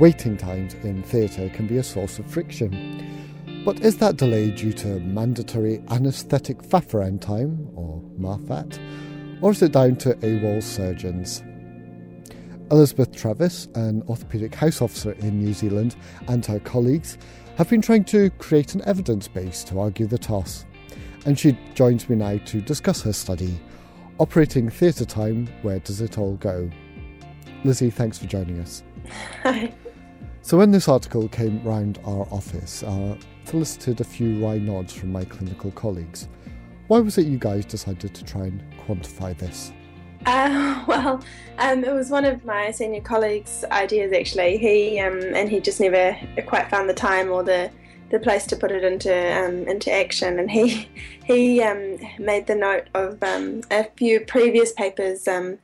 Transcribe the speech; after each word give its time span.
waiting 0.00 0.34
times 0.34 0.72
in 0.82 1.02
theatre 1.02 1.50
can 1.50 1.66
be 1.66 1.76
a 1.76 1.82
source 1.82 2.18
of 2.18 2.24
friction. 2.24 3.62
But 3.66 3.80
is 3.80 3.98
that 3.98 4.16
delay 4.16 4.50
due 4.50 4.72
to 4.72 4.98
mandatory 5.00 5.82
anaesthetic 5.90 6.62
faff 6.62 6.94
around 6.94 7.20
time, 7.20 7.68
or 7.74 8.02
MAFAT, 8.18 8.78
or 9.42 9.50
is 9.50 9.60
it 9.60 9.72
down 9.72 9.96
to 9.96 10.14
AWOL 10.14 10.62
surgeons? 10.62 11.42
Elizabeth 12.70 13.14
Travis, 13.14 13.66
an 13.74 14.00
orthopaedic 14.02 14.54
house 14.54 14.80
officer 14.80 15.12
in 15.12 15.38
New 15.38 15.52
Zealand, 15.52 15.96
and 16.28 16.46
her 16.46 16.60
colleagues 16.60 17.18
have 17.58 17.68
been 17.68 17.82
trying 17.82 18.04
to 18.04 18.30
create 18.38 18.74
an 18.74 18.82
evidence 18.86 19.28
base 19.28 19.62
to 19.64 19.80
argue 19.80 20.06
the 20.06 20.16
toss. 20.16 20.64
And 21.26 21.38
she 21.38 21.58
joins 21.74 22.08
me 22.08 22.16
now 22.16 22.38
to 22.46 22.62
discuss 22.62 23.02
her 23.02 23.12
study 23.12 23.60
Operating 24.18 24.70
Theatre 24.70 25.04
Time 25.04 25.46
Where 25.60 25.80
Does 25.80 26.00
It 26.00 26.16
All 26.16 26.36
Go? 26.36 26.70
Lizzie, 27.64 27.90
thanks 27.90 28.16
for 28.16 28.26
joining 28.26 28.60
us. 28.60 28.82
Hi. 29.42 29.74
So, 30.42 30.56
when 30.56 30.70
this 30.70 30.88
article 30.88 31.28
came 31.28 31.62
round 31.62 31.98
our 32.04 32.26
office, 32.30 32.82
I 32.82 33.18
solicited 33.44 34.00
a 34.00 34.04
few 34.04 34.44
wry 34.44 34.58
nods 34.58 34.92
from 34.92 35.12
my 35.12 35.24
clinical 35.24 35.70
colleagues. 35.72 36.28
Why 36.88 36.98
was 36.98 37.18
it 37.18 37.26
you 37.26 37.38
guys 37.38 37.64
decided 37.66 38.14
to 38.14 38.24
try 38.24 38.46
and 38.46 38.62
quantify 38.86 39.36
this? 39.36 39.72
Uh, 40.26 40.82
well, 40.88 41.22
um, 41.58 41.84
it 41.84 41.92
was 41.92 42.10
one 42.10 42.24
of 42.24 42.44
my 42.44 42.70
senior 42.70 43.02
colleagues' 43.02 43.64
ideas 43.70 44.12
actually. 44.12 44.56
He 44.56 44.98
um, 44.98 45.20
and 45.34 45.48
he 45.48 45.60
just 45.60 45.78
never 45.78 46.16
quite 46.46 46.70
found 46.70 46.88
the 46.88 46.94
time 46.94 47.30
or 47.30 47.42
the 47.42 47.70
the 48.10 48.18
place 48.18 48.44
to 48.46 48.56
put 48.56 48.72
it 48.72 48.82
into 48.82 49.12
um, 49.12 49.68
into 49.68 49.92
action. 49.92 50.38
And 50.38 50.50
he 50.50 50.88
he 51.24 51.62
um, 51.62 51.98
made 52.18 52.46
the 52.46 52.54
note 52.54 52.88
of 52.94 53.22
um, 53.22 53.60
a 53.70 53.84
few 53.96 54.20
previous 54.20 54.72
papers 54.72 55.28
um, 55.28 55.58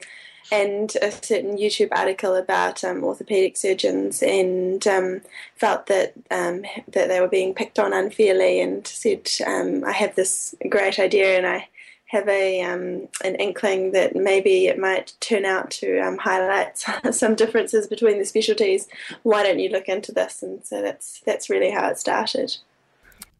and 0.50 0.94
a 1.02 1.10
certain 1.10 1.56
YouTube 1.56 1.88
article 1.92 2.34
about 2.34 2.84
um, 2.84 3.04
orthopedic 3.04 3.56
surgeons, 3.56 4.22
and 4.22 4.86
um, 4.86 5.22
felt 5.56 5.86
that 5.86 6.14
that 6.28 7.08
they 7.08 7.20
were 7.20 7.28
being 7.28 7.54
picked 7.54 7.78
on 7.78 7.92
unfairly, 7.92 8.60
and 8.60 8.86
said, 8.86 9.28
"I 9.46 9.92
have 9.92 10.14
this 10.14 10.54
great 10.68 10.98
idea, 10.98 11.36
and 11.36 11.46
I." 11.46 11.68
have 12.08 12.28
a 12.28 12.62
um, 12.62 13.08
an 13.24 13.34
inkling 13.36 13.92
that 13.92 14.14
maybe 14.14 14.66
it 14.66 14.78
might 14.78 15.12
turn 15.20 15.44
out 15.44 15.70
to 15.72 15.98
um, 15.98 16.18
highlight 16.18 16.78
some 17.10 17.34
differences 17.34 17.86
between 17.86 18.18
the 18.18 18.24
specialties. 18.24 18.88
Why 19.22 19.42
don't 19.42 19.58
you 19.58 19.70
look 19.70 19.88
into 19.88 20.12
this? 20.12 20.42
And 20.42 20.64
so 20.64 20.82
that's 20.82 21.20
that's 21.26 21.50
really 21.50 21.70
how 21.70 21.88
it 21.88 21.98
started. 21.98 22.56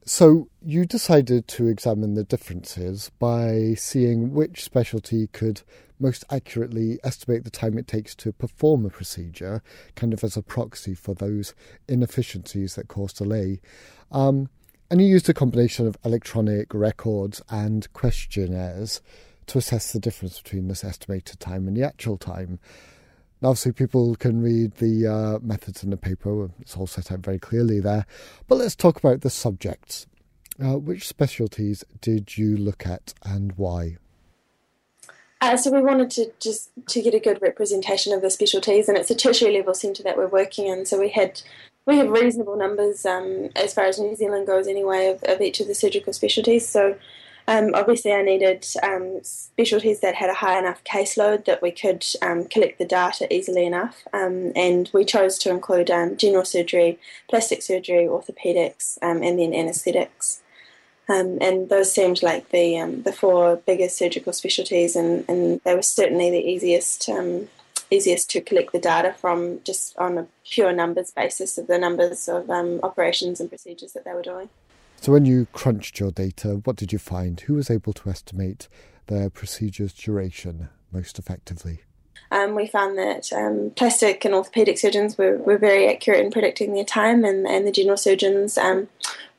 So 0.04 0.48
you 0.64 0.84
decided 0.84 1.48
to 1.48 1.66
examine 1.66 2.14
the 2.14 2.24
differences 2.24 3.10
by 3.18 3.74
seeing 3.76 4.32
which 4.32 4.62
specialty 4.62 5.26
could 5.28 5.62
most 5.98 6.24
accurately 6.30 6.98
estimate 7.04 7.44
the 7.44 7.50
time 7.50 7.78
it 7.78 7.86
takes 7.86 8.14
to 8.16 8.32
perform 8.32 8.84
a 8.84 8.90
procedure, 8.90 9.62
kind 9.94 10.12
of 10.12 10.22
as 10.22 10.36
a 10.36 10.42
proxy 10.42 10.94
for 10.94 11.14
those 11.14 11.54
inefficiencies 11.88 12.74
that 12.74 12.88
cause 12.88 13.12
delay. 13.12 13.60
Um, 14.10 14.48
and 14.90 15.00
he 15.00 15.06
used 15.06 15.28
a 15.28 15.34
combination 15.34 15.86
of 15.86 15.96
electronic 16.04 16.72
records 16.72 17.42
and 17.50 17.92
questionnaires 17.92 19.00
to 19.46 19.58
assess 19.58 19.92
the 19.92 20.00
difference 20.00 20.40
between 20.40 20.68
this 20.68 20.84
estimated 20.84 21.40
time 21.40 21.66
and 21.66 21.76
the 21.76 21.82
actual 21.82 22.16
time. 22.16 22.58
Now, 23.42 23.50
obviously, 23.50 23.72
people 23.72 24.14
can 24.16 24.42
read 24.42 24.74
the 24.76 25.06
uh, 25.06 25.38
methods 25.44 25.82
in 25.82 25.90
the 25.90 25.96
paper, 25.96 26.50
it's 26.60 26.76
all 26.76 26.86
set 26.86 27.12
out 27.12 27.20
very 27.20 27.38
clearly 27.38 27.80
there. 27.80 28.06
But 28.48 28.56
let's 28.56 28.74
talk 28.74 28.96
about 28.96 29.20
the 29.20 29.30
subjects. 29.30 30.06
Uh, 30.58 30.78
which 30.78 31.06
specialties 31.06 31.84
did 32.00 32.38
you 32.38 32.56
look 32.56 32.86
at 32.86 33.12
and 33.22 33.52
why? 33.56 33.98
Uh, 35.40 35.56
so 35.56 35.70
we 35.70 35.82
wanted 35.82 36.10
to 36.10 36.32
just 36.40 36.70
to 36.88 37.02
get 37.02 37.14
a 37.14 37.20
good 37.20 37.40
representation 37.42 38.12
of 38.12 38.22
the 38.22 38.30
specialties, 38.30 38.88
and 38.88 38.96
it's 38.96 39.10
a 39.10 39.14
tertiary 39.14 39.54
level 39.54 39.74
centre 39.74 40.02
that 40.02 40.16
we're 40.16 40.26
working 40.26 40.66
in. 40.66 40.86
So 40.86 40.98
we 40.98 41.10
had 41.10 41.42
we 41.86 41.98
have 41.98 42.10
reasonable 42.10 42.56
numbers 42.56 43.06
um, 43.06 43.50
as 43.54 43.72
far 43.72 43.84
as 43.84 43.98
New 43.98 44.16
Zealand 44.16 44.46
goes, 44.46 44.66
anyway, 44.66 45.08
of, 45.08 45.22
of 45.24 45.40
each 45.40 45.60
of 45.60 45.68
the 45.68 45.74
surgical 45.74 46.12
specialties. 46.12 46.68
So, 46.68 46.96
um, 47.46 47.74
obviously, 47.74 48.12
I 48.12 48.22
needed 48.22 48.66
um, 48.82 49.20
specialties 49.22 50.00
that 50.00 50.16
had 50.16 50.28
a 50.28 50.34
high 50.34 50.58
enough 50.58 50.82
caseload 50.82 51.44
that 51.44 51.62
we 51.62 51.70
could 51.70 52.04
um, 52.22 52.46
collect 52.46 52.78
the 52.78 52.84
data 52.84 53.32
easily 53.32 53.64
enough. 53.64 54.02
Um, 54.12 54.52
and 54.56 54.90
we 54.92 55.04
chose 55.04 55.38
to 55.38 55.50
include 55.50 55.90
um, 55.90 56.16
general 56.16 56.44
surgery, 56.44 56.98
plastic 57.28 57.62
surgery, 57.62 58.06
orthopedics, 58.06 58.98
and 59.00 59.22
then 59.22 59.54
anaesthetics. 59.54 60.42
Um, 61.08 61.38
and 61.40 61.68
those 61.68 61.92
seemed 61.92 62.22
like 62.22 62.48
the 62.48 62.78
um, 62.78 63.02
the 63.02 63.12
four 63.12 63.56
biggest 63.64 63.96
surgical 63.96 64.32
specialties, 64.32 64.96
and, 64.96 65.24
and 65.28 65.60
they 65.64 65.74
were 65.74 65.82
certainly 65.82 66.30
the 66.30 66.44
easiest 66.44 67.08
um, 67.08 67.48
easiest 67.90 68.28
to 68.30 68.40
collect 68.40 68.72
the 68.72 68.80
data 68.80 69.14
from 69.18 69.60
just 69.62 69.96
on 69.98 70.18
a 70.18 70.26
pure 70.44 70.72
numbers 70.72 71.12
basis 71.12 71.58
of 71.58 71.68
the 71.68 71.78
numbers 71.78 72.28
of 72.28 72.50
um, 72.50 72.80
operations 72.82 73.40
and 73.40 73.48
procedures 73.48 73.92
that 73.92 74.04
they 74.04 74.12
were 74.12 74.22
doing. 74.22 74.48
So, 75.00 75.12
when 75.12 75.26
you 75.26 75.46
crunched 75.52 76.00
your 76.00 76.10
data, 76.10 76.60
what 76.64 76.76
did 76.76 76.92
you 76.92 76.98
find? 76.98 77.38
Who 77.40 77.54
was 77.54 77.70
able 77.70 77.92
to 77.92 78.10
estimate 78.10 78.68
their 79.06 79.30
procedure's 79.30 79.92
duration 79.92 80.70
most 80.90 81.18
effectively? 81.18 81.82
Um, 82.36 82.54
we 82.54 82.66
found 82.66 82.98
that 82.98 83.32
um, 83.32 83.72
plastic 83.76 84.24
and 84.26 84.34
orthopedic 84.34 84.76
surgeons 84.78 85.16
were, 85.16 85.38
were 85.38 85.56
very 85.56 85.88
accurate 85.88 86.22
in 86.24 86.30
predicting 86.30 86.74
their 86.74 86.84
time, 86.84 87.24
and, 87.24 87.46
and 87.46 87.66
the 87.66 87.72
general 87.72 87.96
surgeons 87.96 88.58
um, 88.58 88.88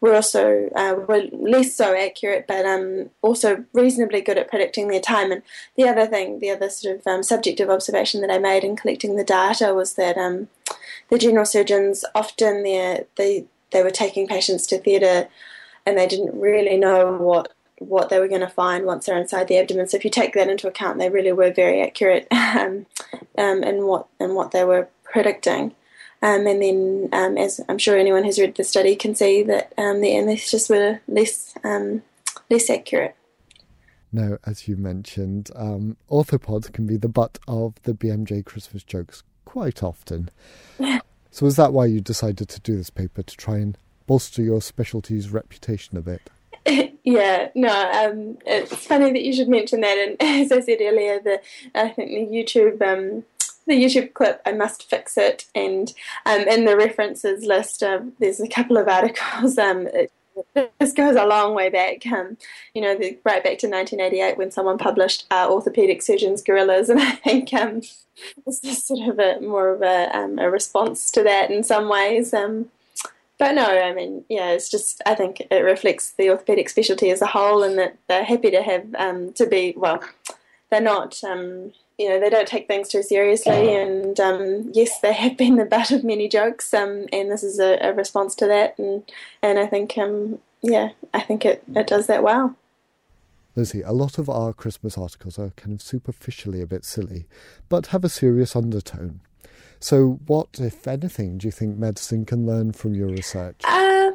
were 0.02 0.16
also 0.16 0.70
uh, 0.76 0.96
were 1.08 1.26
less 1.32 1.76
so 1.76 1.96
accurate, 1.96 2.46
but 2.48 2.66
um, 2.66 3.12
also 3.22 3.66
reasonably 3.72 4.22
good 4.22 4.40
at 4.40 4.50
predicting 4.50 4.88
their 4.88 5.00
time. 5.00 5.32
And 5.32 5.44
the 5.76 5.88
other 5.88 6.08
thing, 6.08 6.40
the 6.40 6.50
other 6.50 6.70
sort 6.70 6.98
of 6.98 7.06
um, 7.06 7.22
subjective 7.22 7.70
observation 7.70 8.22
that 8.22 8.32
I 8.32 8.40
made 8.40 8.64
in 8.64 8.76
collecting 8.76 9.16
the 9.16 9.24
data 9.24 9.76
was 9.76 9.94
that 9.94 10.18
um, 10.18 10.48
the 11.10 11.20
general 11.20 11.46
surgeons 11.46 12.04
often 12.16 12.64
they 12.64 13.46
they 13.72 13.84
were 13.84 13.92
taking 13.92 14.28
patients 14.28 14.66
to 14.68 14.80
theatre, 14.80 15.28
and 15.86 15.98
they 15.98 16.08
didn't 16.08 16.40
really 16.40 16.78
know 16.78 17.16
what 17.18 17.54
what 17.80 18.10
they 18.10 18.20
were 18.20 18.28
going 18.28 18.42
to 18.42 18.48
find 18.48 18.86
once 18.86 19.06
they're 19.06 19.18
inside 19.18 19.48
the 19.48 19.58
abdomen. 19.58 19.88
So 19.88 19.98
if 19.98 20.04
you 20.04 20.10
take 20.10 20.34
that 20.34 20.50
into 20.50 20.68
account, 20.68 20.98
they 20.98 21.10
really 21.10 21.32
were 21.32 21.52
very 21.52 21.82
accurate 21.82 22.28
um, 22.32 22.86
um, 23.38 23.64
in 23.64 23.86
what 23.86 24.08
in 24.20 24.34
what 24.34 24.52
they 24.52 24.64
were 24.64 24.88
predicting. 25.04 25.76
Um, 26.22 26.48
and 26.48 26.62
then, 26.62 27.10
um, 27.14 27.38
as 27.38 27.62
I'm 27.70 27.78
sure 27.78 27.96
anyone 27.96 28.24
who's 28.24 28.40
read 28.40 28.56
the 28.56 28.64
study 28.64 28.96
can 28.96 29.14
see, 29.14 29.44
that 29.44 29.72
um, 29.78 30.02
the 30.02 30.10
anesthetists 30.10 30.70
were 30.70 31.00
less 31.08 31.54
um, 31.64 32.02
less 32.50 32.70
accurate. 32.70 33.16
Now, 34.12 34.38
as 34.46 34.68
you 34.68 34.78
mentioned, 34.78 35.52
um, 35.56 35.98
orthopods 36.10 36.72
can 36.72 36.88
be 36.88 36.98
the 36.98 37.10
butt 37.10 37.38
of 37.48 37.76
the 37.84 37.94
BMJ 37.94 38.46
Christmas 38.46 38.84
jokes 38.84 39.22
quite 39.46 39.84
often. 39.84 40.30
so, 41.32 41.46
is 41.46 41.56
that 41.58 41.74
why 41.74 41.86
you 41.86 42.02
decided 42.02 42.50
to 42.50 42.60
do 42.62 42.78
this 42.78 42.90
paper 42.90 43.22
to 43.22 43.38
try 43.38 43.58
and 43.58 43.78
bolster 44.08 44.42
your 44.42 44.62
specialty's 44.62 45.30
reputation 45.30 45.98
a 45.98 46.02
bit? 46.02 46.32
Yeah, 47.08 47.52
no, 47.56 47.70
um, 47.70 48.38
it's 48.46 48.86
funny 48.86 49.14
that 49.14 49.24
you 49.24 49.32
should 49.32 49.48
mention 49.48 49.80
that. 49.80 49.98
And 49.98 50.18
as 50.20 50.52
I 50.52 50.60
said 50.60 50.80
earlier, 50.82 51.22
the 51.22 51.40
I 51.74 51.88
think 51.88 52.10
the 52.10 52.36
YouTube 52.36 52.82
um, 52.82 53.24
the 53.66 53.82
YouTube 53.82 54.14
clip, 54.14 54.42
I 54.46 54.52
must 54.52 54.90
fix 54.90 55.18
it. 55.18 55.46
And 55.56 55.94
um, 56.26 56.42
in 56.42 56.66
the 56.66 56.76
references 56.76 57.46
list, 57.46 57.82
um, 57.82 58.12
there's 58.20 58.42
a 58.42 58.48
couple 58.48 58.78
of 58.78 58.88
articles. 58.88 59.58
Um, 59.68 59.88
it, 59.88 60.12
this 60.80 60.94
goes 60.94 61.16
a 61.16 61.26
long 61.26 61.56
way 61.56 61.70
back, 61.70 62.06
um, 62.06 62.38
you 62.76 62.82
know, 62.82 62.96
the, 62.96 63.18
right 63.26 63.44
back 63.44 63.58
to 63.58 63.68
1988 63.68 64.38
when 64.38 64.52
someone 64.52 64.78
published 64.78 65.26
uh, 65.32 65.48
Orthopedic 65.50 66.02
Surgeons 66.02 66.44
Gorillas, 66.44 66.90
and 66.92 67.00
I 67.00 67.12
think 67.12 67.54
um, 67.54 67.82
this 68.46 68.64
is 68.64 68.84
sort 68.84 69.10
of 69.10 69.18
a 69.18 69.42
more 69.42 69.70
of 69.70 69.82
a, 69.82 70.16
um, 70.16 70.38
a 70.38 70.50
response 70.50 71.10
to 71.12 71.24
that 71.24 71.50
in 71.50 71.64
some 71.64 71.90
ways. 71.90 72.36
Um, 72.36 72.70
but 73.38 73.54
no, 73.54 73.66
I 73.66 73.94
mean, 73.94 74.24
yeah, 74.30 74.50
it's 74.52 74.70
just 74.70 75.02
I 75.06 75.16
think 75.16 75.42
it 75.50 75.64
reflects 75.64 76.12
the 76.12 76.30
orthopedic 76.30 76.70
specialty 76.70 77.12
as 77.12 77.22
a 77.22 77.28
whole, 77.28 77.64
and 77.64 77.78
that 77.78 77.98
they're 78.08 78.24
happy 78.24 78.52
to 78.52 78.62
have 78.62 78.96
um, 78.98 79.34
to 79.34 79.46
be 79.46 79.74
well. 79.76 80.04
They're 80.70 80.82
not 80.82 81.24
um, 81.24 81.72
you 81.98 82.08
know, 82.08 82.20
they 82.20 82.30
don't 82.30 82.48
take 82.48 82.68
things 82.68 82.90
too 82.90 83.02
seriously. 83.02 83.74
And 83.74 84.20
um, 84.20 84.72
yes, 84.74 85.00
they 85.00 85.14
have 85.14 85.36
been 85.36 85.56
the 85.56 85.66
butt 85.66 85.92
of 85.92 86.04
many 86.04 86.28
jokes, 86.28 86.74
um, 86.74 87.08
and 87.12 87.32
this 87.32 87.44
is 87.44 87.60
a, 87.60 87.78
a, 87.82 87.94
response 87.94 88.36
to 88.36 88.48
that. 88.48 88.78
And 88.78 89.04
and 89.42 89.58
I 89.58 89.66
think, 89.66 89.98
um, 89.98 90.40
yeah, 90.62 90.90
I 91.14 91.22
think 91.22 91.46
it, 91.46 91.64
it 91.76 91.88
does 91.88 92.08
that 92.08 92.24
well. 92.24 92.56
Lizzie, 93.56 93.82
a 93.82 93.92
lot 93.92 94.20
of 94.20 94.30
our 94.30 94.54
Christmas 94.54 94.98
articles 94.98 95.40
are 95.40 95.50
kind 95.56 95.74
of 95.74 95.82
superficially 95.82 96.62
a 96.62 96.68
bit 96.68 96.86
silly, 96.86 97.26
but 97.70 97.88
have 97.88 98.04
a 98.04 98.10
serious 98.10 98.56
undertone. 98.56 99.22
So, 99.80 100.20
what, 100.26 100.60
if 100.60 100.88
anything, 100.88 101.38
do 101.38 101.48
you 101.48 101.52
think 101.52 101.78
medicine 101.78 102.26
can 102.26 102.46
learn 102.46 102.74
from 102.74 102.96
your 102.96 103.08
research? 103.08 103.62
Uh, 103.64 104.12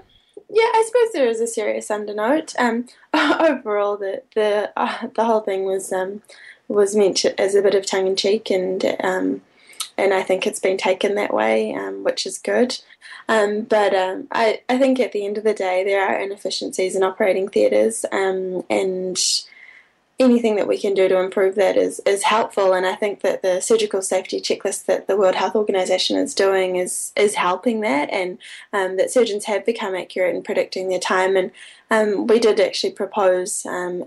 yeah, 0.49 0.65
I 0.65 0.85
suppose 0.87 1.13
there 1.13 1.29
is 1.29 1.41
a 1.41 1.47
serious 1.47 1.89
undernote. 1.89 2.55
Um, 2.59 2.87
overall, 3.15 3.97
the 3.97 4.23
the 4.35 4.73
uh, 4.77 5.09
the 5.15 5.25
whole 5.25 5.41
thing 5.41 5.65
was 5.65 5.93
um, 5.93 6.23
was 6.69 6.97
meant 6.97 7.25
as 7.25 7.55
a 7.55 7.63
bit 7.63 7.75
of 7.75 7.87
tongue 7.87 8.07
in 8.07 8.17
cheek, 8.17 8.51
and 8.51 8.85
um, 9.03 9.43
and 9.97 10.13
I 10.13 10.23
think 10.23 10.47
it's 10.47 10.61
been 10.61 10.77
taken 10.77 11.15
that 11.15 11.33
way, 11.33 11.75
um, 11.75 12.05
which 12.05 12.27
is 12.27 12.39
good. 12.39 12.79
Um, 13.29 13.63
but 13.63 13.95
um, 13.95 14.27
I, 14.33 14.61
I 14.69 14.79
think 14.79 14.99
at 14.99 15.13
the 15.13 15.25
end 15.25 15.39
of 15.39 15.45
the 15.45 15.55
day, 15.55 15.85
there 15.85 16.05
are 16.05 16.19
inefficiencies 16.19 16.97
in 16.97 17.03
operating 17.03 17.49
theatres, 17.49 18.05
um, 18.11 18.65
and 18.69 19.19
anything 20.19 20.57
that 20.57 20.69
we 20.69 20.79
can 20.79 20.95
do 20.95 21.09
to 21.09 21.19
improve 21.19 21.55
that 21.57 21.77
is, 21.77 22.01
is 22.07 22.23
helpful. 22.23 22.73
And 22.73 22.87
I 22.87 22.95
think 22.95 23.21
that 23.21 23.43
the 23.43 23.61
surgical 23.61 24.03
safety 24.03 24.41
checklist 24.41 24.87
that 24.87 25.07
the 25.07 25.17
World 25.17 25.35
Health 25.35 25.55
Organization 25.57 26.17
is 26.17 26.35
doing 26.35 26.77
is 26.77 27.13
is 27.17 27.35
helping 27.35 27.81
that, 27.81 28.11
and 28.11 28.39
um, 28.73 28.97
that 28.97 29.11
surgeons 29.11 29.47
have 29.47 29.67
become 29.67 29.95
accurate 29.95 30.35
in 30.35 30.43
predicting 30.43 30.89
their 30.89 30.99
time. 30.99 31.37
And 31.37 31.51
um, 31.91 32.27
we 32.27 32.39
did 32.39 32.61
actually 32.61 32.93
propose. 32.93 33.67
Um, 33.67 34.05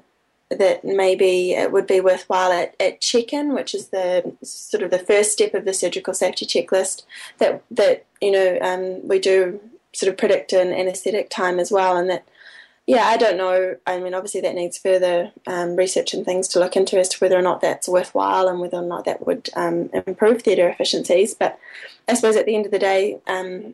that 0.52 0.86
maybe 0.86 1.54
it 1.54 1.72
would 1.72 1.88
be 1.88 2.00
worthwhile 2.00 2.52
at, 2.52 2.75
at 2.80 3.02
check-in, 3.02 3.56
which 3.56 3.74
is 3.74 3.88
the 3.88 4.36
sort 4.44 4.84
of 4.84 4.92
the 4.92 5.00
first 5.00 5.31
step 5.31 5.56
of 5.56 5.66
the 5.66 5.74
surgical 5.74 6.13
safety 6.13 6.46
checklist. 6.46 7.04
That 7.40 7.63
that 7.72 8.06
you 8.22 8.31
know 8.31 8.60
um, 8.62 9.07
we 9.07 9.18
do 9.18 9.60
sort 9.94 10.12
of 10.12 10.18
predict 10.18 10.54
an 10.54 10.72
anaesthetic 10.72 11.30
time 11.30 11.57
as 11.57 11.72
well, 11.72 11.98
and 11.98 12.10
that 12.12 12.28
yeah, 12.88 13.06
I 13.06 13.18
don't 13.18 13.38
know. 13.38 13.78
I 13.88 14.00
mean, 14.00 14.14
obviously, 14.14 14.42
that 14.42 14.54
needs 14.54 14.78
further 14.78 15.32
um, 15.48 15.76
research 15.76 16.14
and 16.14 16.24
things 16.24 16.48
to 16.50 16.60
look 16.60 16.76
into 16.76 17.00
as 17.00 17.10
to 17.10 17.18
whether 17.18 17.38
or 17.38 17.42
not 17.42 17.62
that's 17.62 17.88
worthwhile 17.88 18.48
and 18.48 18.60
whether 18.60 18.78
or 18.78 18.86
not 18.86 19.06
that 19.06 19.26
would 19.26 19.50
um, 19.56 19.90
improve 20.06 20.44
theatre 20.44 20.70
efficiencies. 20.70 21.34
But 21.34 21.58
I 22.08 22.14
suppose 22.14 22.36
at 22.36 22.46
the 22.46 22.56
end 22.56 22.66
of 22.66 22.72
the 22.72 22.80
day, 22.80 23.20
um, 23.26 23.74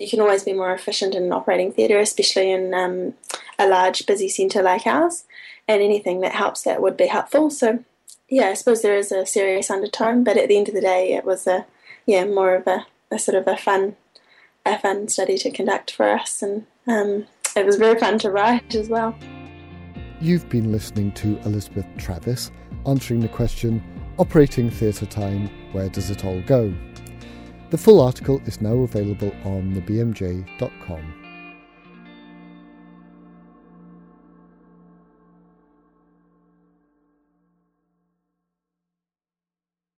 you 0.00 0.08
can 0.08 0.20
always 0.20 0.42
be 0.42 0.52
more 0.52 0.72
efficient 0.72 1.14
in 1.14 1.32
operating 1.32 1.72
theatre, 1.72 2.00
especially 2.00 2.50
in 2.50 2.74
um, 2.74 3.14
a 3.58 3.68
large, 3.68 4.06
busy 4.06 4.28
centre 4.28 4.62
like 4.62 4.86
ours. 4.86 5.24
And 5.68 5.80
anything 5.80 6.20
that 6.22 6.32
helps 6.32 6.62
that 6.62 6.82
would 6.82 6.96
be 6.96 7.06
helpful. 7.06 7.48
So, 7.48 7.84
yeah, 8.28 8.46
I 8.46 8.54
suppose 8.54 8.82
there 8.82 8.96
is 8.96 9.12
a 9.12 9.24
serious 9.24 9.70
undertone, 9.70 10.24
but 10.24 10.36
at 10.36 10.48
the 10.48 10.56
end 10.56 10.66
of 10.66 10.74
the 10.74 10.80
day, 10.80 11.12
it 11.12 11.24
was 11.24 11.46
a 11.46 11.64
yeah 12.06 12.24
more 12.24 12.56
of 12.56 12.66
a, 12.66 12.86
a 13.12 13.20
sort 13.20 13.36
of 13.36 13.46
a 13.46 13.56
fun 13.56 13.94
a 14.66 14.78
fun 14.78 15.06
study 15.06 15.38
to 15.38 15.50
conduct 15.50 15.92
for 15.92 16.08
us 16.08 16.42
and 16.42 16.66
um, 16.88 17.26
it 17.56 17.66
was 17.66 17.76
very 17.76 17.98
fun 17.98 18.18
to 18.20 18.30
write 18.30 18.74
as 18.74 18.88
well. 18.88 19.16
You've 20.20 20.48
been 20.48 20.70
listening 20.70 21.12
to 21.12 21.38
Elizabeth 21.40 21.86
Travis 21.96 22.50
answering 22.86 23.20
the 23.20 23.28
question 23.28 23.82
Operating 24.18 24.70
Theatre 24.70 25.06
Time, 25.06 25.48
Where 25.72 25.88
Does 25.88 26.10
It 26.10 26.24
All 26.24 26.40
Go? 26.42 26.74
The 27.70 27.78
full 27.78 28.00
article 28.00 28.40
is 28.46 28.60
now 28.60 28.74
available 28.74 29.32
on 29.44 29.74
thebmj.com. 29.74 31.19